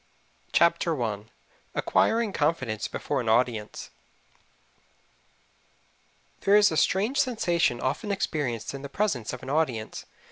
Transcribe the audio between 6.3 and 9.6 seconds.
There is a strange sensation often experienced in the presence of an